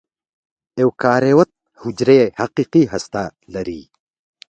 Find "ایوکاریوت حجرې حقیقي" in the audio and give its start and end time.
0.77-2.83